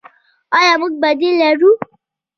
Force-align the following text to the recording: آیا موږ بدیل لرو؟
آیا 0.57 0.73
موږ 0.81 0.93
بدیل 1.01 1.33
لرو؟ 1.41 1.71